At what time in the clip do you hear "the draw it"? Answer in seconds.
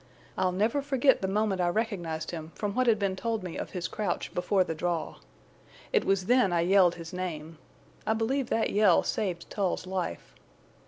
4.63-6.05